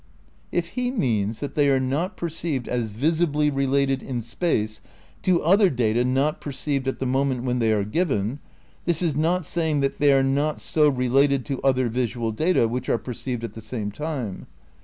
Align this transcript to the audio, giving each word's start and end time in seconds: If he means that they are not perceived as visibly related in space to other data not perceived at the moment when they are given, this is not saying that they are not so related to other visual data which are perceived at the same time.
If 0.51 0.69
he 0.69 0.89
means 0.89 1.41
that 1.41 1.53
they 1.53 1.69
are 1.69 1.79
not 1.79 2.17
perceived 2.17 2.67
as 2.67 2.89
visibly 2.89 3.51
related 3.51 4.01
in 4.01 4.23
space 4.23 4.81
to 5.21 5.43
other 5.43 5.69
data 5.69 6.03
not 6.03 6.41
perceived 6.41 6.87
at 6.87 6.97
the 6.97 7.05
moment 7.05 7.43
when 7.43 7.59
they 7.59 7.71
are 7.71 7.83
given, 7.83 8.39
this 8.85 9.03
is 9.03 9.15
not 9.15 9.45
saying 9.45 9.81
that 9.81 9.99
they 9.99 10.11
are 10.11 10.23
not 10.23 10.59
so 10.59 10.89
related 10.89 11.45
to 11.45 11.61
other 11.61 11.87
visual 11.87 12.31
data 12.31 12.67
which 12.67 12.89
are 12.89 12.97
perceived 12.97 13.43
at 13.43 13.53
the 13.53 13.61
same 13.61 13.91
time. 13.91 14.47